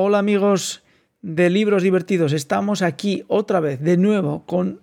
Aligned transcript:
Hola 0.00 0.20
amigos 0.20 0.84
de 1.22 1.50
Libros 1.50 1.82
Divertidos, 1.82 2.32
estamos 2.32 2.82
aquí 2.82 3.24
otra 3.26 3.58
vez 3.58 3.80
de 3.80 3.96
nuevo 3.96 4.46
con 4.46 4.80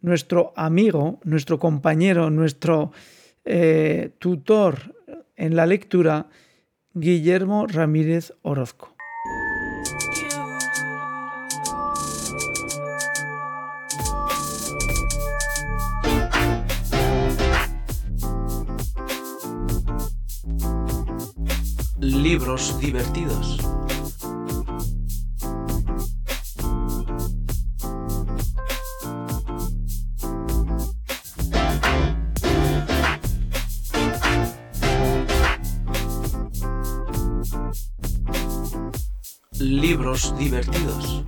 nuestro 0.00 0.54
amigo, 0.56 1.20
nuestro 1.22 1.58
compañero, 1.58 2.30
nuestro 2.30 2.90
eh, 3.44 4.12
tutor 4.18 4.94
en 5.36 5.54
la 5.54 5.66
lectura, 5.66 6.28
Guillermo 6.94 7.66
Ramírez 7.66 8.32
Orozco. 8.40 8.94
Libros 22.00 22.80
divertidos. 22.80 23.58
Divertidos. 40.38 41.24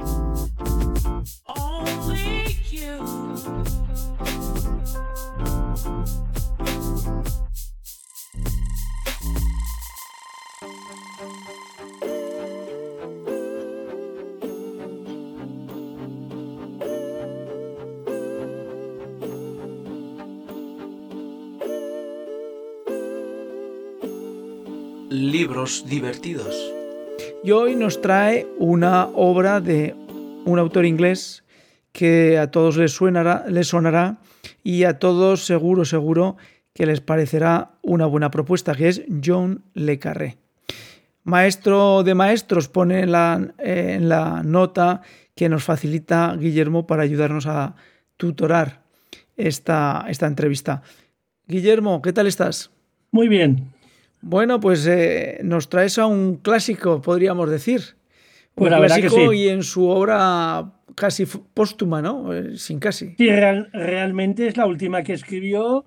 Libros 25.08 25.84
divertidos. 25.86 26.75
Y 27.46 27.52
hoy 27.52 27.76
nos 27.76 28.02
trae 28.02 28.44
una 28.58 29.06
obra 29.14 29.60
de 29.60 29.94
un 30.46 30.58
autor 30.58 30.84
inglés 30.84 31.44
que 31.92 32.38
a 32.38 32.50
todos 32.50 32.76
les, 32.76 32.90
suenará, 32.90 33.44
les 33.48 33.68
sonará 33.68 34.18
y 34.64 34.82
a 34.82 34.98
todos 34.98 35.46
seguro, 35.46 35.84
seguro 35.84 36.36
que 36.74 36.86
les 36.86 37.00
parecerá 37.00 37.70
una 37.82 38.06
buena 38.06 38.32
propuesta, 38.32 38.74
que 38.74 38.88
es 38.88 39.04
John 39.24 39.62
Le 39.74 40.00
Carré. 40.00 40.38
Maestro 41.22 42.02
de 42.02 42.16
maestros 42.16 42.66
pone 42.66 43.02
en 43.02 43.12
la, 43.12 43.40
en 43.58 44.08
la 44.08 44.42
nota 44.42 45.02
que 45.36 45.48
nos 45.48 45.62
facilita 45.62 46.34
Guillermo 46.36 46.88
para 46.88 47.04
ayudarnos 47.04 47.46
a 47.46 47.76
tutorar 48.16 48.82
esta, 49.36 50.04
esta 50.08 50.26
entrevista. 50.26 50.82
Guillermo, 51.46 52.02
¿qué 52.02 52.12
tal 52.12 52.26
estás? 52.26 52.72
Muy 53.12 53.28
bien. 53.28 53.75
Bueno, 54.28 54.58
pues 54.58 54.86
eh, 54.88 55.38
nos 55.44 55.68
traes 55.68 55.98
a 55.98 56.06
un 56.06 56.36
clásico, 56.36 57.00
podríamos 57.00 57.48
decir. 57.48 57.80
Un 58.56 58.68
Pues 58.68 58.72
que 58.72 58.86
clásico 58.86 59.30
sí. 59.32 59.36
y 59.38 59.48
en 59.48 59.62
su 59.62 59.86
obra 59.88 60.72
casi 60.96 61.26
póstuma, 61.26 62.02
¿no? 62.02 62.34
Eh, 62.34 62.56
Sin 62.58 62.80
casi. 62.80 63.14
Sí, 63.16 63.28
real- 63.30 63.68
realmente 63.72 64.48
es 64.48 64.56
la 64.56 64.66
última 64.66 65.02
que 65.04 65.12
escribió 65.12 65.84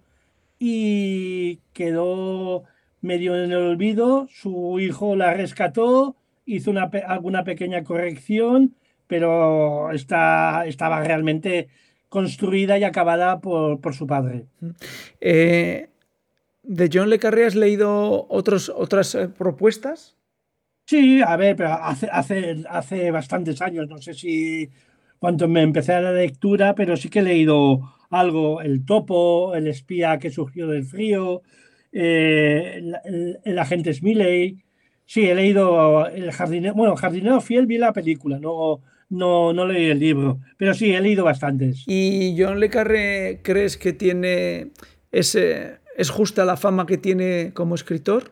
y 0.58 1.60
quedó 1.74 2.64
medio 3.02 3.36
en 3.36 3.52
el 3.52 3.58
olvido. 3.58 4.28
Su 4.32 4.80
hijo 4.80 5.16
la 5.16 5.34
rescató, 5.34 6.16
hizo 6.46 6.72
una, 6.72 6.84
alguna 7.08 7.44
pequeña 7.44 7.84
corrección, 7.84 8.76
pero 9.08 9.92
está, 9.92 10.66
estaba 10.66 11.04
realmente 11.04 11.70
construida 12.10 12.78
y 12.78 12.84
acabada 12.84 13.40
por, 13.40 13.80
por 13.82 13.94
su 13.96 14.06
padre. 14.08 14.46
Eh, 15.22 15.90
¿De 16.70 16.88
John 16.94 17.10
Le 17.10 17.18
Carré 17.18 17.48
has 17.48 17.56
leído 17.56 18.28
otros, 18.30 18.70
otras 18.70 19.16
eh, 19.16 19.28
propuestas? 19.28 20.16
Sí, 20.86 21.20
a 21.26 21.36
ver, 21.36 21.56
pero 21.56 21.74
hace, 21.74 22.08
hace, 22.12 22.64
hace 22.70 23.10
bastantes 23.10 23.60
años, 23.64 23.88
no 23.90 23.98
sé 24.00 24.14
si 24.14 24.70
cuando 25.18 25.48
me 25.48 25.64
empecé 25.64 25.94
a 25.94 26.02
la 26.02 26.12
lectura, 26.12 26.76
pero 26.76 26.96
sí 26.96 27.10
que 27.10 27.20
he 27.20 27.24
leído 27.24 27.82
algo, 28.12 28.62
El 28.62 28.86
topo, 28.86 29.56
El 29.56 29.66
espía 29.68 30.20
que 30.20 30.30
surgió 30.30 30.68
del 30.68 30.86
frío, 30.86 31.42
eh, 31.92 32.74
el, 32.78 32.96
el- 33.04 33.40
el 33.44 33.60
agente 33.60 33.92
Smiley. 33.92 34.64
Sí, 35.08 35.28
he 35.28 35.34
leído 35.34 36.06
El 36.08 36.32
jardinero, 36.32 36.76
bueno, 36.76 36.96
Jardinero 36.96 37.42
Fiel 37.42 37.66
vi 37.66 37.80
la 37.80 37.94
película, 37.94 38.38
no, 38.40 38.80
no, 39.10 39.54
no 39.54 39.66
leí 39.66 39.90
el 39.90 39.98
libro, 39.98 40.40
pero 40.56 40.76
sí, 40.76 40.94
he 40.94 41.02
leído 41.02 41.24
bastantes. 41.26 41.84
¿Y 41.88 42.36
John 42.38 42.60
Le 42.60 42.70
Carré 42.70 43.40
crees 43.42 43.76
que 43.76 43.92
tiene 43.94 44.68
ese, 45.12 45.78
es 46.00 46.10
justa 46.10 46.46
la 46.46 46.58
fama 46.58 46.86
que 46.86 46.98
tiene 46.98 47.52
como 47.54 47.76
escritor? 47.76 48.32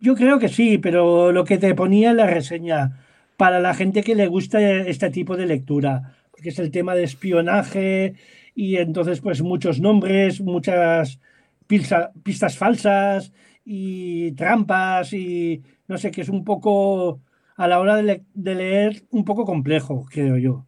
Yo 0.00 0.14
creo 0.14 0.38
que 0.38 0.48
sí, 0.48 0.78
pero 0.78 1.32
lo 1.32 1.44
que 1.44 1.58
te 1.58 1.74
ponía 1.74 2.10
en 2.10 2.18
la 2.18 2.26
reseña, 2.26 3.00
para 3.36 3.60
la 3.60 3.72
gente 3.74 4.02
que 4.02 4.14
le 4.14 4.26
gusta 4.26 4.60
este 4.80 5.10
tipo 5.10 5.36
de 5.36 5.46
lectura, 5.46 6.16
porque 6.30 6.50
es 6.50 6.58
el 6.58 6.70
tema 6.70 6.94
de 6.94 7.04
espionaje 7.04 8.14
y 8.54 8.76
entonces 8.76 9.20
pues 9.20 9.42
muchos 9.42 9.80
nombres, 9.80 10.40
muchas 10.40 11.18
pistas 11.66 12.56
falsas 12.58 13.32
y 13.64 14.32
trampas 14.32 15.12
y 15.12 15.62
no 15.88 15.98
sé, 15.98 16.10
que 16.10 16.22
es 16.22 16.28
un 16.28 16.44
poco 16.44 17.20
a 17.56 17.66
la 17.68 17.78
hora 17.80 17.96
de, 17.96 18.02
le- 18.02 18.22
de 18.34 18.54
leer 18.54 19.02
un 19.10 19.24
poco 19.24 19.44
complejo, 19.44 20.04
creo 20.10 20.36
yo. 20.36 20.66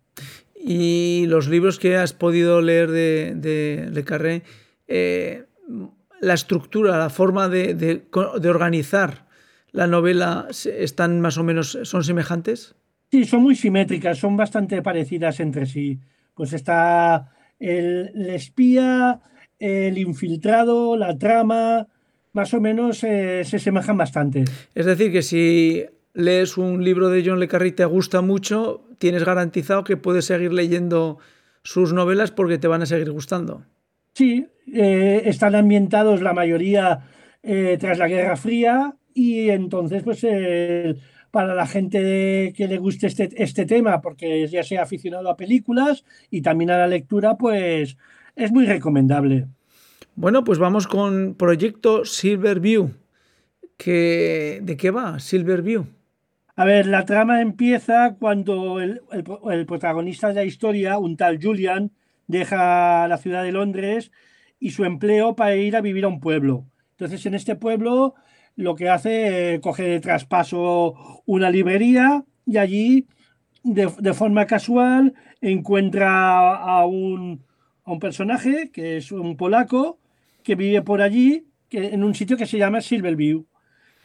Y 0.61 1.27
los 1.29 1.49
libros 1.49 1.79
que 1.79 1.97
has 1.97 2.13
podido 2.13 2.61
leer 2.63 2.91
de, 2.91 3.35
de 3.37 3.89
Le 3.93 4.05
Carré, 4.05 4.43
eh, 4.89 5.45
la 6.21 6.35
estructura, 6.35 6.99
la 6.99 7.11
forma 7.11 7.49
de, 7.49 7.75
de 7.75 8.03
co- 8.11 8.39
de 8.41 8.49
organizar 8.49 9.27
la 9.73 9.87
novela 9.87 10.49
están 10.51 11.21
más 11.21 11.37
o 11.39 11.45
menos, 11.45 11.79
son 11.83 12.03
semejantes. 12.03 12.75
Sí, 13.11 13.25
son 13.25 13.43
muy 13.43 13.55
simétricas, 13.55 14.19
son 14.19 14.37
bastante 14.37 14.83
parecidas 14.83 15.41
entre 15.41 15.67
sí. 15.67 16.01
Pues 16.35 16.53
está 16.53 17.31
el, 17.59 18.11
el 18.15 18.31
espía, 18.31 19.21
el 19.59 19.99
infiltrado, 19.99 20.97
la 20.97 21.17
trama, 21.19 21.87
más 22.33 22.53
o 22.55 22.61
menos 22.61 23.03
eh, 23.05 23.43
se 23.45 23.57
asemejan 23.57 23.97
bastante. 23.97 24.45
Es 24.75 24.87
decir, 24.87 25.11
que 25.13 25.23
si 25.23 25.85
lees 26.15 26.57
un 26.59 26.83
libro 26.85 27.09
de 27.09 27.23
John 27.25 27.41
Le 27.41 27.49
Carré 27.49 27.69
y 27.69 27.73
te 27.73 27.85
gusta 27.85 28.21
mucho, 28.21 28.85
tienes 28.99 29.25
garantizado 29.25 29.85
que 29.85 29.97
puedes 29.97 30.25
seguir 30.27 30.53
leyendo 30.53 31.19
sus 31.63 31.93
novelas 31.93 32.31
porque 32.31 32.59
te 32.59 32.69
van 32.69 32.83
a 32.83 32.87
seguir 32.87 33.11
gustando. 33.11 33.65
Sí, 34.19 34.49
eh, 34.75 35.23
están 35.27 35.55
ambientados 35.55 36.23
la 36.23 36.33
mayoría 36.33 36.99
eh, 37.45 37.77
tras 37.79 37.99
la 37.99 38.09
Guerra 38.09 38.35
Fría 38.37 38.97
y 39.15 39.51
entonces 39.51 40.03
pues 40.03 40.25
eh, 40.25 40.97
para 41.31 41.55
la 41.55 41.69
gente 41.69 42.03
de- 42.03 42.53
que 42.57 42.67
le 42.67 42.79
guste 42.79 43.07
este, 43.07 43.29
este 43.37 43.65
tema, 43.65 44.01
porque 44.01 44.45
ya 44.49 44.65
sea 44.65 44.83
aficionado 44.83 45.31
a 45.31 45.37
películas 45.37 46.05
y 46.33 46.43
también 46.43 46.71
a 46.73 46.79
la 46.79 46.89
lectura, 46.89 47.37
pues 47.37 47.97
es 48.35 48.51
muy 48.51 48.67
recomendable. 48.67 49.47
Bueno, 50.17 50.43
pues 50.43 50.59
vamos 50.59 50.89
con 50.89 51.37
Proyecto 51.37 52.05
Silverview. 52.05 52.91
Que, 53.77 54.59
¿De 54.63 54.77
qué 54.77 54.91
va 54.91 55.21
Silverview? 55.21 55.87
A 56.57 56.65
ver, 56.65 56.87
la 56.87 57.05
trama 57.05 57.41
empieza 57.41 58.17
cuando 58.19 58.81
el, 58.81 59.01
el 59.53 59.65
protagonista 59.67 60.27
de 60.27 60.35
la 60.35 60.45
historia, 60.45 60.99
un 60.99 61.17
tal 61.17 61.39
Julian, 61.41 61.93
deja 62.29 63.09
la 63.09 63.19
ciudad 63.19 63.43
de 63.43 63.51
Londres 63.53 64.13
y 64.61 64.71
su 64.71 64.85
empleo 64.85 65.35
para 65.35 65.57
ir 65.57 65.75
a 65.75 65.81
vivir 65.81 66.05
a 66.05 66.09
un 66.09 66.21
pueblo. 66.21 66.67
Entonces, 66.93 67.27
en 67.27 67.35
este 67.35 67.57
pueblo 67.57 68.15
lo 68.55 68.75
que 68.75 68.89
hace, 68.89 69.55
eh, 69.55 69.61
coge 69.61 69.85
de 69.85 70.01
traspaso 70.01 70.95
una 71.27 71.51
librería 71.51 72.25
y 72.47 72.57
allí, 72.59 73.07
de, 73.63 73.93
de 73.99 74.15
forma 74.15 74.47
casual, 74.47 75.15
encuentra 75.41 76.57
a 76.57 76.85
un, 76.87 77.45
a 77.85 77.93
un 77.93 77.99
personaje 78.01 78.71
que 78.73 78.97
es 78.97 79.13
un 79.13 79.37
polaco 79.37 79.99
que 80.43 80.55
vive 80.55 80.83
por 80.83 81.03
allí, 81.03 81.47
que, 81.69 81.89
en 81.95 82.03
un 82.03 82.15
sitio 82.15 82.37
que 82.37 82.47
se 82.47 82.59
llama 82.59 82.81
Silverview. 82.81 83.47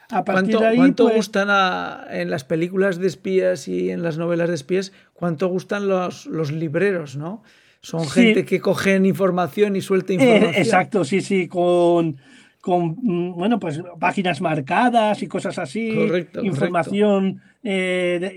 A 0.09 0.24
partir 0.24 0.56
¿Cuánto, 0.56 0.59
de 0.59 0.68
ahí, 0.68 0.75
cuánto 0.77 1.03
pues, 1.06 1.15
gustan 1.15 1.48
a- 1.50 2.06
en 2.12 2.30
las 2.30 2.44
películas 2.44 3.00
de 3.00 3.07
espías 3.07 3.68
y 3.68 3.89
en 3.89 4.03
las 4.03 4.18
novelas 4.18 4.50
de 4.50 4.56
espías? 4.56 4.92
¿Cuánto 5.13 5.48
gustan 5.48 5.88
los, 5.88 6.25
los 6.27 6.51
libreros, 6.51 7.15
no? 7.15 7.42
Son 7.83 8.06
Sí. 8.06 8.21
gente 8.21 8.45
que 8.45 8.62
cogen 8.62 9.06
información 9.06 9.75
y 9.75 9.81
suelta 9.81 10.13
Eh, 10.13 10.15
información. 10.15 10.53
exacto, 10.56 11.03
sí, 11.03 11.19
sí, 11.21 11.47
con, 11.50 12.15
con 12.62 12.95
mm, 13.01 13.33
bueno, 13.35 13.59
pues 13.59 13.81
páginas 14.00 14.39
marcadas 14.39 15.21
y 15.21 15.27
cosas 15.27 15.59
así, 15.59 15.94
Correcto, 15.94 16.44
información 16.44 17.41
eh, 17.62 18.18
de- 18.21 18.33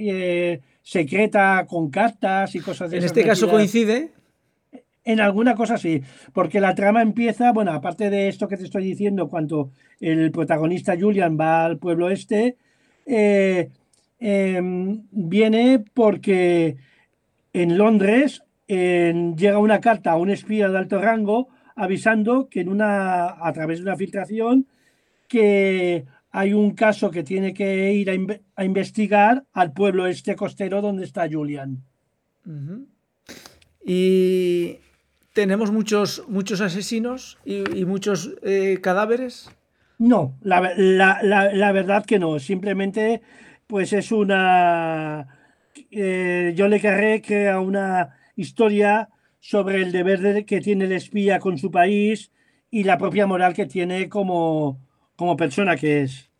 eh, 0.52 0.60
secreta 0.82 1.64
con 1.68 1.90
cartas 1.90 2.54
y 2.56 2.60
cosas 2.60 2.90
de 2.90 2.98
En 2.98 3.04
este 3.04 3.24
caso 3.24 3.46
metidas. 3.46 3.56
coincide. 3.56 4.10
En 5.04 5.20
alguna 5.20 5.54
cosa 5.54 5.78
sí, 5.78 6.02
porque 6.32 6.58
la 6.60 6.74
trama 6.74 7.00
empieza, 7.00 7.52
bueno, 7.52 7.70
aparte 7.72 8.10
de 8.10 8.26
esto 8.28 8.48
que 8.48 8.56
te 8.56 8.64
estoy 8.64 8.82
diciendo, 8.84 9.28
cuando 9.28 9.70
el 10.00 10.32
protagonista 10.32 10.96
Julian 10.98 11.38
va 11.38 11.64
al 11.64 11.78
pueblo 11.78 12.10
este, 12.10 12.56
eh, 13.06 13.68
em, 14.18 15.02
viene 15.12 15.84
porque 15.94 16.76
en 17.52 17.78
Londres 17.78 18.42
llega 18.68 19.58
una 19.58 19.80
carta 19.80 20.12
a 20.12 20.16
un 20.16 20.30
espía 20.30 20.68
de 20.68 20.78
alto 20.78 21.00
rango 21.00 21.48
avisando 21.76 22.48
que 22.48 22.60
en 22.60 22.68
una, 22.68 23.46
a 23.46 23.52
través 23.52 23.78
de 23.78 23.84
una 23.84 23.96
filtración 23.96 24.66
que 25.28 26.04
hay 26.30 26.52
un 26.52 26.72
caso 26.72 27.10
que 27.10 27.22
tiene 27.22 27.54
que 27.54 27.92
ir 27.92 28.10
a, 28.10 28.64
investigar 28.64 29.44
al 29.52 29.72
pueblo 29.72 30.06
este 30.06 30.36
costero 30.36 30.82
donde 30.82 31.04
está 31.04 31.28
Julian. 31.30 31.82
Y 33.84 34.78
tenemos 35.32 35.70
muchos, 35.70 36.24
muchos 36.28 36.60
asesinos 36.60 37.38
y, 37.44 37.84
muchos 37.84 38.34
eh, 38.42 38.78
cadáveres. 38.82 39.50
No, 39.98 40.36
la, 40.42 40.74
la, 40.76 41.72
verdad 41.72 42.04
que 42.04 42.18
no. 42.18 42.38
Simplemente, 42.38 43.22
pues 43.66 43.92
es 43.92 44.12
una. 44.12 45.28
Eh, 45.90 46.52
yo 46.54 46.68
le 46.68 46.80
querré 46.80 47.22
que 47.22 47.48
a 47.48 47.60
una 47.60 48.14
historia 48.36 49.08
sobre 49.40 49.82
el 49.82 49.92
deber 49.92 50.44
que 50.44 50.60
tiene 50.60 50.84
el 50.84 50.92
espía 50.92 51.38
con 51.38 51.58
su 51.58 51.70
país 51.70 52.30
y 52.70 52.84
la 52.84 52.98
propia 52.98 53.26
moral 53.26 53.54
que 53.54 53.66
tiene 53.66 54.08
como, 54.08 54.80
como 55.16 55.36
persona 55.36 55.76
que 55.76 56.02
es. 56.02 56.30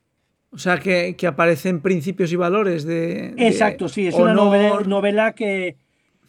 O 0.50 0.58
sea, 0.58 0.78
que, 0.78 1.14
aparecen 1.26 1.82
principios 1.82 2.32
y 2.32 2.36
valores 2.36 2.84
de. 2.84 3.34
Exacto, 3.36 3.88
sí, 3.88 4.06
es 4.06 4.14
una 4.14 4.32
novela, 4.32 5.34
que 5.34 5.76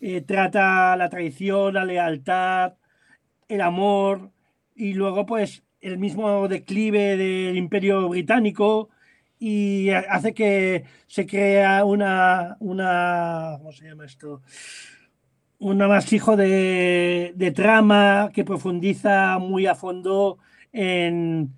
eh, 0.02 0.22
trata 0.22 0.96
la 0.98 1.10
traición, 1.10 1.74
la 1.74 1.86
lealtad, 1.86 2.74
el 3.48 3.62
amor 3.62 4.32
y 4.76 4.94
luego, 4.94 5.26
pues, 5.26 5.64
el 5.82 5.98
mismo 5.98 6.48
declive 6.48 7.16
del 7.18 7.58
imperio 7.58 8.10
británico 8.10 8.90
y 9.40 9.90
hace 9.90 10.34
que 10.34 10.84
se 11.06 11.26
crea 11.26 11.86
una, 11.86 12.58
una 12.60 13.56
¿cómo 13.60 13.72
se 13.72 13.86
llama 13.86 14.06
esto? 14.06 14.42
Un 15.60 15.82
amasijo 15.82 16.38
de, 16.38 17.34
de 17.36 17.52
trama 17.52 18.30
que 18.34 18.44
profundiza 18.44 19.40
muy 19.40 19.66
a 19.66 19.76
fondo 19.76 20.38
en, 20.72 21.54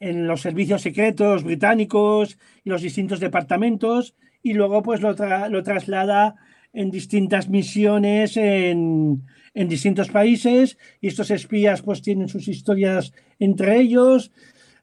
en, 0.00 0.26
los 0.26 0.40
servicios 0.40 0.82
secretos 0.82 1.44
británicos 1.44 2.36
y 2.64 2.70
los 2.70 2.82
distintos 2.82 3.20
departamentos 3.20 4.16
y 4.42 4.54
luego 4.54 4.82
pues 4.82 5.00
lo, 5.00 5.14
lo 5.48 5.62
traslada 5.62 6.34
en 6.72 6.90
distintas 6.90 7.48
misiones 7.48 8.36
en, 8.36 9.22
en 9.54 9.68
distintos 9.68 10.10
países 10.10 10.76
y 11.00 11.06
estos 11.06 11.30
espías 11.30 11.82
pues 11.82 12.02
tienen 12.02 12.28
sus 12.28 12.48
historias 12.48 13.12
entre 13.38 13.78
ellos, 13.78 14.32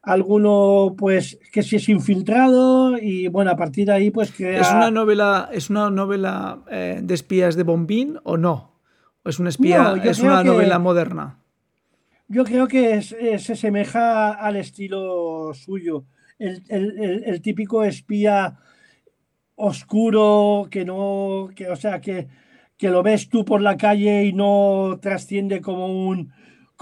alguno 0.02 0.94
pues 0.98 1.38
que 1.52 1.62
si 1.62 1.76
es 1.76 1.88
infiltrado 1.88 2.98
y 2.98 3.28
bueno, 3.28 3.52
a 3.52 3.56
partir 3.56 3.86
de 3.86 3.92
ahí 3.92 4.10
pues 4.10 4.32
crea... 4.32 4.60
¿Es 4.60 4.70
una 4.70 4.90
novela, 4.90 5.48
es 5.52 5.70
una 5.70 5.90
novela 5.90 6.62
eh, 6.70 7.00
de 7.02 7.14
espías 7.14 7.56
de 7.56 7.62
Bombín 7.62 8.18
o 8.24 8.36
no? 8.36 8.80
¿O 9.24 9.28
es 9.28 9.38
una 9.38 9.48
espía, 9.48 9.94
es 10.02 10.20
una 10.20 10.42
novela 10.42 10.78
moderna? 10.78 11.38
Yo 12.26 12.44
creo 12.44 12.66
que 12.66 13.02
se 13.02 13.34
asemeja 13.34 14.32
al 14.32 14.56
estilo 14.56 15.52
suyo, 15.54 16.04
el, 16.38 16.62
el, 16.68 17.40
típico 17.40 17.84
espía 17.84 18.58
oscuro 19.54 20.66
que 20.70 20.84
no, 20.84 21.50
que 21.54 21.68
o 21.68 21.76
sea 21.76 22.00
que 22.00 22.26
que 22.82 22.90
lo 22.90 23.04
ves 23.04 23.28
tú 23.28 23.44
por 23.44 23.60
la 23.60 23.76
calle 23.76 24.24
y 24.24 24.32
no 24.32 24.98
trasciende 25.00 25.60
como 25.60 25.86
un, 25.86 26.32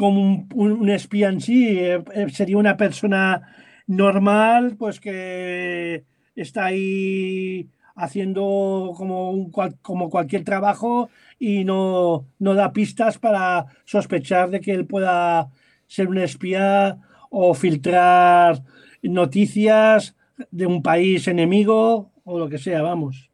como 0.00 0.46
un, 0.54 0.88
espía 0.88 1.28
en 1.28 1.42
sí. 1.42 1.78
Eh, 1.78 2.02
eh, 2.14 2.30
sería 2.30 2.56
una 2.56 2.78
persona 2.78 3.54
normal, 3.86 4.76
pues 4.78 4.98
que 4.98 6.06
está 6.34 6.64
ahí 6.64 7.68
haciendo 7.94 8.94
como, 8.96 9.30
un, 9.30 9.52
como 9.82 10.08
cualquier 10.08 10.42
trabajo 10.42 11.10
y 11.38 11.64
no, 11.64 12.24
no 12.38 12.54
da 12.54 12.72
pistas 12.72 13.18
para 13.18 13.66
sospechar 13.84 14.48
de 14.48 14.62
que 14.62 14.72
él 14.72 14.86
pueda 14.86 15.50
ser 15.86 16.08
un 16.08 16.16
espía 16.16 16.96
o 17.28 17.52
filtrar 17.52 18.62
noticias 19.02 20.16
de 20.50 20.64
un 20.64 20.82
país 20.82 21.28
enemigo 21.28 22.10
o 22.24 22.38
lo 22.38 22.48
que 22.48 22.56
sea, 22.56 22.80
vamos. 22.80 23.28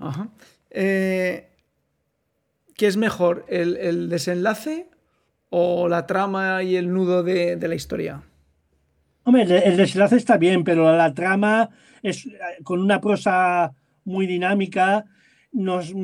Ajá. 0.00 0.28
Eh, 0.70 1.50
¿Qué 2.76 2.88
es 2.88 2.96
mejor, 2.96 3.46
el, 3.48 4.08
desenlace 4.08 4.88
o 5.56 5.88
la 5.88 6.04
trama 6.04 6.64
y 6.64 6.74
el 6.74 6.92
nudo 6.92 7.22
de, 7.22 7.56
la 7.56 7.76
historia? 7.76 8.22
Hombre, 9.22 9.42
el, 9.42 9.76
desenlace 9.76 10.16
está 10.16 10.36
bien, 10.36 10.64
pero 10.64 10.96
la 10.96 11.14
trama 11.14 11.70
es 12.02 12.28
con 12.64 12.80
una 12.80 13.00
prosa 13.00 13.72
muy 14.04 14.26
dinámica. 14.26 15.04
Nos, 15.52 15.94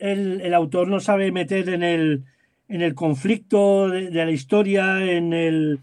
el, 0.00 0.52
autor 0.52 0.88
no 0.88 0.98
sabe 0.98 1.30
meter 1.30 1.68
en 1.68 1.84
el, 1.84 2.24
en 2.66 2.82
el 2.82 2.96
conflicto 2.96 3.88
de, 3.88 4.10
la 4.10 4.30
historia, 4.32 5.00
en 5.04 5.32
el, 5.32 5.78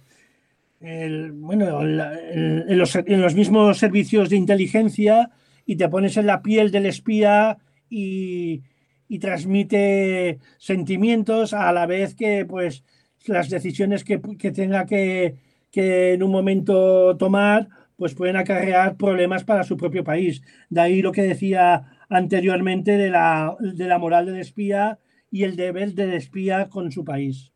bueno, 1.31 1.81
en, 1.81 2.77
los, 2.77 2.93
en, 2.97 3.21
los, 3.21 3.35
mismos 3.35 3.77
servicios 3.77 4.29
de 4.29 4.35
inteligencia 4.35 5.31
y 5.65 5.77
te 5.77 5.87
pones 5.87 6.17
en 6.17 6.27
la 6.27 6.41
piel 6.41 6.71
del 6.71 6.87
espía 6.87 7.57
y, 7.89 8.63
y 9.07 9.19
transmite 9.19 10.39
sentimientos 10.57 11.53
a 11.53 11.71
la 11.71 11.85
vez 11.85 12.15
que 12.15 12.45
pues 12.45 12.83
las 13.25 13.49
decisiones 13.49 14.03
que, 14.03 14.17
tenga 14.17 14.85
que, 14.85 15.35
en 15.73 16.23
un 16.23 16.31
momento 16.31 17.15
tomar 17.17 17.69
pues 17.95 18.15
pueden 18.15 18.35
acarrear 18.35 18.97
problemas 18.97 19.43
para 19.43 19.63
su 19.63 19.77
propio 19.77 20.03
país. 20.03 20.41
De 20.69 20.81
ahí 20.81 21.01
lo 21.01 21.11
que 21.11 21.21
decía 21.21 21.99
anteriormente 22.09 22.97
de 22.97 23.09
la, 23.09 23.55
de 23.59 23.87
la 23.87 23.99
moral 23.99 24.25
del 24.25 24.39
espía 24.39 24.99
y 25.31 25.43
el 25.43 25.55
deber 25.55 25.93
del 25.93 26.13
espía 26.13 26.69
con 26.69 26.91
su 26.91 27.05
país. 27.05 27.51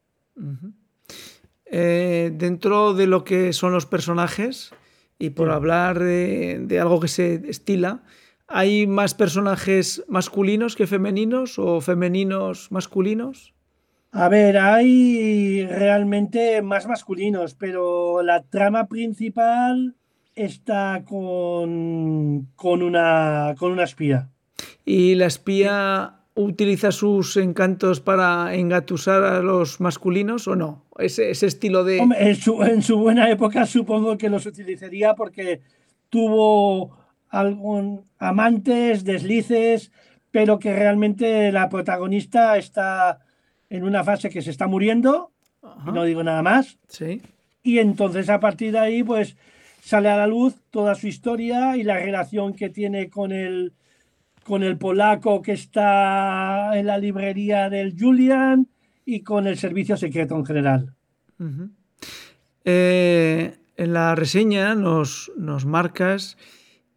Eh, 1.65 2.31
dentro 2.33 2.93
de 2.93 3.07
lo 3.07 3.23
que 3.23 3.51
son 3.51 3.73
los 3.73 3.87
personajes, 3.87 4.71
y 5.19 5.31
por 5.31 5.49
hablar 5.49 5.99
de, 5.99 6.59
de, 6.61 6.79
algo 6.79 6.99
que 6.99 7.07
se 7.07 7.41
estila, 7.49 8.03
¿Hay 8.47 8.87
más 8.87 9.13
personajes 9.13 10.05
masculinos 10.07 10.77
que 10.77 10.87
femeninos 10.87 11.59
o 11.59 11.81
femeninos 11.81 12.71
masculinos? 12.71 13.53
A 14.11 14.29
ver, 14.29 14.57
hay 14.57 15.65
realmente 15.65 16.61
más 16.61 16.87
masculinos, 16.87 17.53
pero 17.55 18.23
la 18.23 18.43
trama 18.43 18.87
principal 18.87 19.95
está 20.33 21.03
con, 21.05 22.47
con, 22.55 22.83
una, 22.83 23.55
con 23.57 23.71
una 23.71 23.83
espía. 23.83 24.29
¿Y 24.85 25.15
la 25.15 25.25
espía 25.25 26.13
utiliza 26.35 26.91
sus 26.91 27.35
encantos 27.35 27.99
para 27.99 28.55
engatusar 28.55 29.23
a 29.23 29.41
los 29.41 29.81
masculinos 29.81 30.47
o 30.47 30.55
no? 30.55 30.85
Ese, 30.97 31.31
ese 31.31 31.47
estilo 31.47 31.83
de... 31.83 31.97
en, 31.97 32.35
su, 32.35 32.63
en 32.63 32.81
su 32.81 32.97
buena 32.97 33.29
época 33.29 33.65
supongo 33.65 34.17
que 34.17 34.29
los 34.29 34.45
utilizaría 34.45 35.15
porque 35.15 35.61
tuvo 36.09 36.97
algún 37.29 38.05
amantes, 38.19 39.03
deslices, 39.03 39.91
pero 40.31 40.59
que 40.59 40.73
realmente 40.73 41.51
la 41.51 41.69
protagonista 41.69 42.57
está 42.57 43.19
en 43.69 43.83
una 43.83 44.03
fase 44.03 44.29
que 44.29 44.41
se 44.41 44.51
está 44.51 44.67
muriendo, 44.67 45.31
no 45.85 46.03
digo 46.03 46.23
nada 46.23 46.41
más. 46.41 46.77
Sí. 46.87 47.21
Y 47.63 47.79
entonces 47.79 48.29
a 48.29 48.39
partir 48.39 48.71
de 48.71 48.79
ahí, 48.79 49.03
pues 49.03 49.35
sale 49.81 50.09
a 50.09 50.17
la 50.17 50.27
luz 50.27 50.55
toda 50.71 50.95
su 50.95 51.07
historia 51.07 51.77
y 51.77 51.83
la 51.83 51.97
relación 51.97 52.53
que 52.53 52.69
tiene 52.69 53.09
con 53.09 53.31
el, 53.31 53.73
con 54.43 54.63
el 54.63 54.77
polaco 54.77 55.41
que 55.41 55.53
está 55.53 56.77
en 56.77 56.87
la 56.87 56.97
librería 56.97 57.69
del 57.69 57.95
Julian 57.97 58.67
y 59.05 59.21
con 59.21 59.47
el 59.47 59.57
servicio 59.57 59.97
secreto 59.97 60.35
en 60.35 60.45
general. 60.45 60.93
Eh, 62.65 63.57
en 63.77 63.93
la 63.93 64.15
reseña 64.15 64.75
nos, 64.75 65.31
nos 65.37 65.65
marcas 65.65 66.37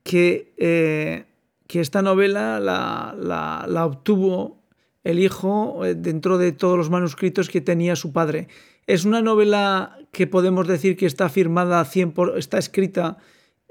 que, 0.02 0.52
eh, 0.56 1.24
que 1.66 1.80
esta 1.80 2.02
novela 2.02 2.58
la, 2.58 3.84
obtuvo 3.84 4.59
el 5.04 5.18
hijo 5.18 5.84
eh, 5.84 5.94
dentro 5.94 6.38
de 6.38 6.52
todos 6.52 6.76
los 6.76 6.90
manuscritos 6.90 7.48
que 7.48 7.60
tenía 7.60 7.96
su 7.96 8.12
padre. 8.12 8.48
¿Es 8.86 9.04
una 9.04 9.22
novela 9.22 9.98
que 10.12 10.26
podemos 10.26 10.66
decir 10.66 10.96
que 10.96 11.06
está 11.06 11.28
firmada, 11.28 11.84
100 11.84 12.14
está 12.36 12.58
escrita 12.58 13.18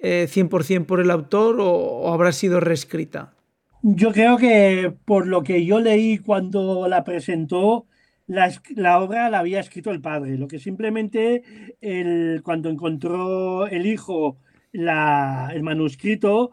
100% 0.02 0.72
eh, 0.72 0.80
por 0.82 1.02
el 1.02 1.12
autor 1.12 1.58
o, 1.60 2.14
habrá 2.14 2.32
sido 2.32 2.60
reescrita? 2.60 3.34
Yo 3.82 4.12
creo 4.12 4.38
que 4.38 4.94
por 5.06 5.28
lo 5.28 5.44
que 5.44 5.66
yo 5.66 5.80
leí 5.80 6.18
cuando 6.18 6.88
la 6.88 7.04
presentó, 7.04 7.86
la, 8.28 8.52
la, 8.76 9.00
obra 9.00 9.30
la 9.30 9.40
había 9.40 9.60
escrito 9.60 9.92
el 9.92 10.02
padre. 10.02 10.38
Lo 10.38 10.48
que 10.48 10.60
simplemente 10.60 11.76
el, 11.82 12.42
cuando 12.44 12.70
encontró 12.70 13.68
el 13.68 13.86
hijo 13.86 14.38
el 14.72 15.64
manuscrito, 15.64 16.52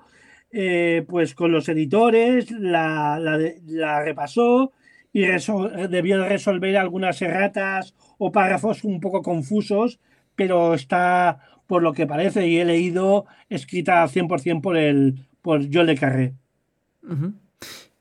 eh, 0.58 1.04
pues 1.06 1.34
con 1.34 1.52
los 1.52 1.68
editores, 1.68 2.50
la, 2.50 3.18
repasó 4.02 4.72
y 5.12 5.20
debió 5.20 6.26
resolver 6.26 6.78
algunas 6.78 7.20
erratas 7.20 7.94
o 8.16 8.32
párrafos 8.32 8.82
un 8.82 8.98
poco 9.00 9.20
confusos, 9.20 10.00
pero 10.34 10.72
está, 10.72 11.40
por 11.66 11.82
lo 11.82 11.92
que 11.92 12.06
parece, 12.06 12.48
y 12.48 12.56
he 12.56 12.64
leído, 12.64 13.26
escrita 13.50 14.02
100% 14.06 14.62
por, 14.62 14.78
el, 14.78 15.26
por 15.42 15.70
Joel 15.70 15.88
de 15.88 15.94
Carré. 15.94 16.34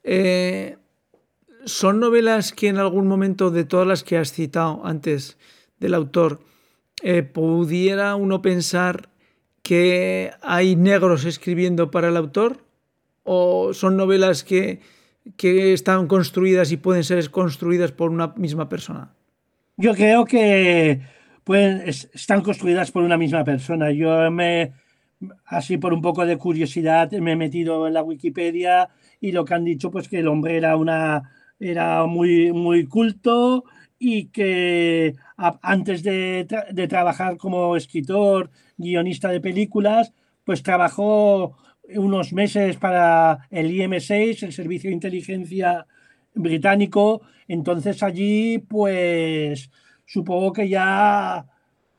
Eh, 0.05 0.77
¿Son 1.65 2.00
novelas 2.00 2.53
que 2.53 2.69
en 2.69 2.77
algún 2.77 3.05
momento 3.05 3.51
de 3.51 3.65
todas 3.65 3.85
las 3.85 4.05
que 4.05 4.17
has 4.17 4.31
citado 4.31 4.85
antes 4.85 5.38
del 5.81 5.93
autor, 5.93 6.39
eh, 7.03 7.21
pudiera 7.21 8.15
uno 8.15 8.41
pensar 8.41 9.09
que 9.67 10.31
hay 10.41 10.75
negros 10.75 11.25
escribiendo 11.25 11.89
para 11.89 12.10
el 12.10 12.17
autor? 12.17 12.51
¿O 13.24 13.74
son 13.74 13.98
novelas 13.98 14.43
que, 14.43 14.79
que 15.36 15.74
están 15.74 16.05
construidas 16.07 16.72
y 16.72 16.77
pueden 16.77 17.03
ser 17.03 17.29
construidas 17.31 17.91
por 17.91 18.12
una 18.12 18.27
misma 18.38 18.69
persona? 18.69 19.10
Yo 19.77 19.93
creo 19.95 20.25
que 20.25 21.01
pueden, 21.43 21.81
es- 21.89 22.10
están 22.13 22.41
construidas 22.41 22.91
por 22.91 23.01
una 23.03 23.17
misma 23.17 23.43
persona. 23.43 23.91
Yo 23.91 24.29
me, 24.31 24.74
así 25.45 25.77
por 25.77 25.91
un 25.93 26.01
poco 26.01 26.25
de 26.25 26.38
curiosidad, 26.38 27.12
me 27.13 27.31
he 27.31 27.36
metido 27.36 27.88
en 27.88 27.93
la 27.95 28.03
Wikipedia 28.03 28.89
y 29.19 29.31
lo 29.31 29.43
que 29.45 29.55
han 29.55 29.65
dicho, 29.65 29.89
pues 29.89 30.07
que 30.07 30.19
el 30.19 30.27
hombre 30.27 30.57
era 30.57 30.77
una, 30.77 31.31
era 31.60 32.05
muy, 32.05 32.51
muy 32.53 32.86
culto 32.86 33.63
y 34.07 34.27
que 34.27 35.15
antes 35.63 36.03
de, 36.03 36.47
de 36.71 36.88
trabajar 36.88 37.38
como 37.38 37.75
escritor, 37.75 38.51
guionista 38.77 39.29
de 39.29 39.41
películas, 39.41 40.13
pues 40.43 40.62
trabajó 40.62 41.57
unos 41.89 42.31
meses 42.31 42.77
para 42.77 43.47
el 43.50 43.71
IM6, 43.71 44.43
el 44.43 44.53
Servicio 44.53 44.91
de 44.91 44.93
Inteligencia 44.93 45.88
británico. 46.35 47.24
Entonces 47.47 48.03
allí, 48.03 48.59
pues 48.59 49.71
supongo 50.05 50.53
que 50.53 50.69
ya 50.69 51.47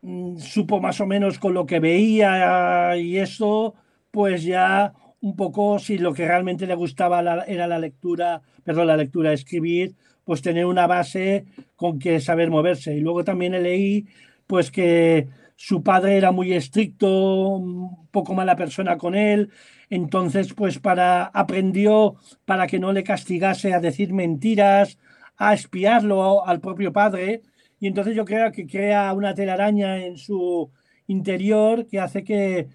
mm, 0.02 0.36
supo 0.38 0.80
más 0.80 1.00
o 1.00 1.06
menos 1.06 1.40
con 1.40 1.54
lo 1.54 1.66
que 1.66 1.80
veía 1.80 2.96
y 2.96 3.16
eso, 3.18 3.74
pues 4.12 4.44
ya 4.44 4.92
un 5.26 5.34
poco 5.34 5.80
si 5.80 5.98
lo 5.98 6.14
que 6.14 6.26
realmente 6.26 6.66
le 6.66 6.76
gustaba 6.76 7.18
era 7.46 7.66
la 7.66 7.78
lectura, 7.80 8.42
perdón, 8.62 8.86
la 8.86 8.96
lectura, 8.96 9.32
escribir, 9.32 9.96
pues 10.24 10.40
tener 10.40 10.66
una 10.66 10.86
base 10.86 11.46
con 11.74 11.98
que 11.98 12.20
saber 12.20 12.48
moverse. 12.48 12.94
Y 12.94 13.00
luego 13.00 13.24
también 13.24 13.60
leí, 13.60 14.06
pues 14.46 14.70
que 14.70 15.26
su 15.56 15.82
padre 15.82 16.16
era 16.16 16.30
muy 16.30 16.52
estricto, 16.52 17.08
un 17.48 18.06
poco 18.12 18.34
mala 18.34 18.54
persona 18.54 18.96
con 18.96 19.16
él, 19.16 19.50
entonces 19.90 20.54
pues 20.54 20.78
para 20.78 21.24
aprendió 21.24 22.16
para 22.44 22.68
que 22.68 22.78
no 22.78 22.92
le 22.92 23.02
castigase 23.02 23.74
a 23.74 23.80
decir 23.80 24.12
mentiras, 24.12 24.96
a 25.36 25.54
espiarlo 25.54 26.46
al 26.46 26.60
propio 26.60 26.92
padre, 26.92 27.42
y 27.80 27.88
entonces 27.88 28.14
yo 28.14 28.24
creo 28.24 28.52
que 28.52 28.66
crea 28.66 29.12
una 29.12 29.34
telaraña 29.34 30.04
en 30.04 30.18
su 30.18 30.70
interior 31.08 31.86
que 31.86 31.98
hace 31.98 32.22
que 32.22 32.68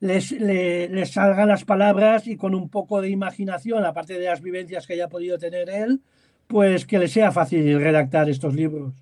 les, 0.00 0.32
le, 0.32 0.88
les 0.88 1.10
salgan 1.10 1.48
las 1.48 1.64
palabras 1.64 2.26
y 2.26 2.36
con 2.36 2.54
un 2.54 2.68
poco 2.68 3.00
de 3.00 3.10
imaginación, 3.10 3.84
aparte 3.84 4.18
de 4.18 4.26
las 4.26 4.40
vivencias 4.42 4.86
que 4.86 4.94
haya 4.94 5.08
podido 5.08 5.38
tener 5.38 5.68
él, 5.70 6.00
pues 6.46 6.86
que 6.86 6.98
le 6.98 7.08
sea 7.08 7.32
fácil 7.32 7.78
redactar 7.80 8.28
estos 8.30 8.54
libros. 8.54 8.94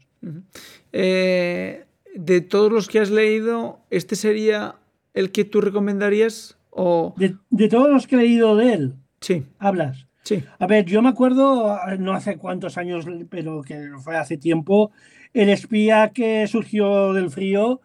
Eh, 0.93 1.85
de 2.15 2.41
todos 2.41 2.73
los 2.73 2.89
que 2.89 3.01
has 3.01 3.11
leído, 3.11 3.81
¿este 3.91 4.17
sería 4.17 4.77
el 5.15 5.31
que 5.31 5.45
tú 5.45 5.61
recomendarías? 5.61 6.59
O 6.71 7.15
De, 7.17 7.37
de 7.51 7.69
todos 7.69 7.89
los 7.89 8.07
que 8.07 8.17
he 8.17 8.19
leído 8.19 8.57
de 8.57 8.73
él, 8.73 8.95
sí, 9.21 9.45
hablas. 9.59 10.07
sí. 10.23 10.43
A 10.59 10.67
ver, 10.67 10.85
yo 10.85 11.03
me 11.03 11.09
acuerdo, 11.09 11.79
no 11.99 12.13
hace 12.13 12.37
cuántos 12.37 12.77
años, 12.79 13.07
pero 13.31 13.63
que 13.63 13.91
fue 14.03 14.17
hace 14.17 14.37
tiempo, 14.37 14.91
el 15.33 15.49
espía 15.51 16.11
que 16.15 16.47
surgió 16.47 17.13
del 17.13 17.31
frío, 17.31 17.81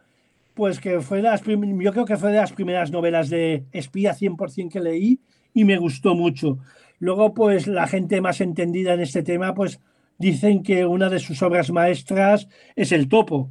pues 0.54 0.80
que 0.80 1.02
fue 1.02 1.18
de 1.18 1.24
las 1.24 1.42
yo 1.44 1.92
creo 1.94 2.06
que 2.06 2.18
fue 2.18 2.32
de 2.32 2.38
las 2.38 2.54
primeras 2.54 2.92
novelas 2.92 3.30
de 3.30 3.66
espía 3.72 4.16
100% 4.16 4.72
que 4.72 4.80
leí 4.80 5.20
y 5.54 5.66
me 5.66 5.78
gustó 5.78 6.16
mucho. 6.16 6.60
Luego, 7.00 7.34
pues 7.34 7.68
la 7.68 7.88
gente 7.88 8.22
más 8.22 8.42
entendida 8.42 8.94
en 8.94 9.00
este 9.00 9.24
tema, 9.24 9.54
pues 9.54 9.80
dicen 10.18 10.62
que 10.64 10.86
una 10.86 11.10
de 11.10 11.20
sus 11.20 11.42
obras 11.42 11.72
maestras 11.72 12.48
es 12.76 12.92
El 12.92 13.10
Topo. 13.10 13.50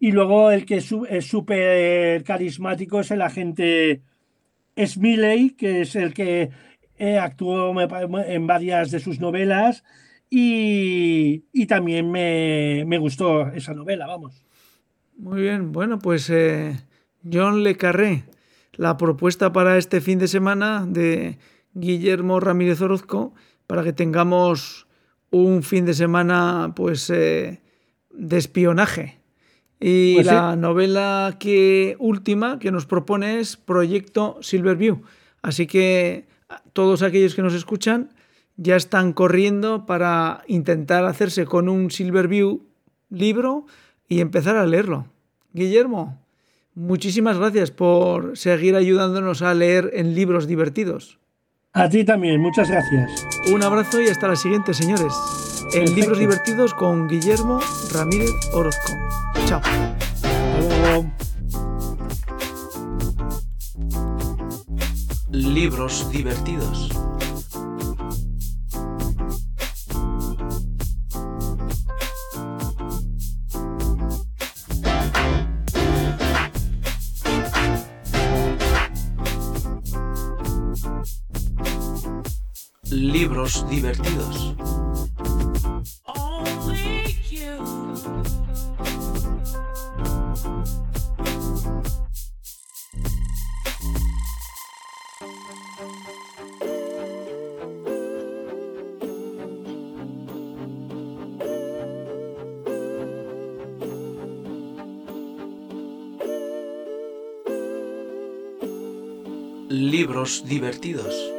Y 0.00 0.12
luego 0.12 0.50
el 0.50 0.66
que 0.66 0.76
es 0.76 1.26
súper 1.26 2.24
carismático 2.24 3.00
es 3.00 3.10
el 3.10 3.22
agente 3.22 4.02
Smiley, 4.76 5.50
que 5.50 5.82
es 5.82 5.94
el 5.94 6.12
que 6.12 6.50
eh, 6.98 7.18
actuó 7.18 7.72
en 7.80 8.46
varias 8.46 8.90
de 8.90 9.00
sus 9.00 9.20
novelas 9.20 9.84
y, 10.28 11.44
y 11.52 11.66
también 11.66 12.10
me, 12.10 12.84
me 12.86 12.98
gustó 12.98 13.48
esa 13.52 13.72
novela, 13.72 14.06
vamos. 14.06 14.44
Muy 15.16 15.42
bien, 15.42 15.72
bueno, 15.72 15.98
pues 15.98 16.28
eh, 16.30 16.80
John 17.30 17.62
Le 17.62 17.76
Carré, 17.76 18.24
la 18.72 18.96
propuesta 18.96 19.52
para 19.52 19.78
este 19.78 20.00
fin 20.00 20.18
de 20.18 20.28
semana 20.28 20.84
de 20.86 21.38
Guillermo 21.72 22.40
Ramírez 22.40 22.80
Orozco, 22.80 23.34
para 23.66 23.82
que 23.84 23.92
tengamos 23.92 24.86
un 25.30 25.62
fin 25.62 25.84
de 25.86 25.94
semana 25.94 26.72
pues 26.74 27.10
eh, 27.10 27.62
de 28.10 28.36
espionaje. 28.36 29.20
Y 29.80 30.14
Pues 30.14 30.26
sí. 30.26 30.32
la 30.34 30.56
novela 30.56 31.36
que 31.38 31.96
última 31.98 32.58
que 32.58 32.70
nos 32.72 32.86
propone 32.86 33.40
es 33.40 33.56
Proyecto 33.56 34.38
Silverview. 34.40 35.02
Así 35.42 35.66
que 35.66 36.26
todos 36.72 37.02
aquellos 37.02 37.34
que 37.34 37.42
nos 37.42 37.54
escuchan 37.54 38.10
ya 38.56 38.76
están 38.76 39.12
corriendo 39.12 39.84
para 39.84 40.42
intentar 40.46 41.04
hacerse 41.04 41.44
con 41.44 41.68
un 41.68 41.90
Silverview 41.90 42.62
libro 43.10 43.66
y 44.08 44.20
empezar 44.20 44.56
a 44.56 44.66
leerlo. 44.66 45.06
Guillermo, 45.52 46.18
muchísimas 46.74 47.38
gracias 47.38 47.70
por 47.70 48.36
seguir 48.36 48.76
ayudándonos 48.76 49.42
a 49.42 49.54
leer 49.54 49.90
en 49.94 50.14
libros 50.14 50.46
divertidos. 50.46 51.18
A 51.72 51.88
ti 51.88 52.04
también, 52.04 52.40
muchas 52.40 52.70
gracias. 52.70 53.26
Un 53.52 53.62
abrazo 53.62 54.00
y 54.00 54.08
hasta 54.08 54.28
la 54.28 54.36
siguiente, 54.36 54.74
señores. 54.74 55.12
En 55.72 55.80
Perfecto. 55.80 55.94
Libros 55.94 56.18
Divertidos 56.18 56.74
con 56.74 57.08
Guillermo 57.08 57.60
Ramírez 57.92 58.30
Orozco. 58.52 58.92
Chao. 59.46 59.60
Libros 65.32 66.08
divertidos. 66.12 66.90
Libros 83.44 83.68
divertidos. 83.68 84.54
Libros 109.68 110.42
divertidos. 110.46 111.33